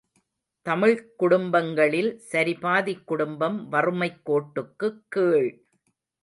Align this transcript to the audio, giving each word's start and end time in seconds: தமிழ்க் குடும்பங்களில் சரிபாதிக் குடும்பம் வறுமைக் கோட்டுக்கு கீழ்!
தமிழ்க் 0.65 1.17
குடும்பங்களில் 1.17 2.09
சரிபாதிக் 2.31 3.03
குடும்பம் 3.03 3.69
வறுமைக் 3.69 4.21
கோட்டுக்கு 4.25 4.89
கீழ்! 5.09 5.51